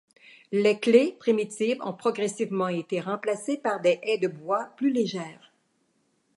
Les 0.51 0.79
claies 0.79 1.11
primitives 1.19 1.77
ont 1.83 1.93
progressivement 1.93 2.69
été 2.69 2.99
remplacées 2.99 3.57
par 3.57 3.81
des 3.81 3.99
haies 4.01 4.17
de 4.17 4.27
bois 4.27 4.71
plus 4.77 4.91
légères. 4.91 5.53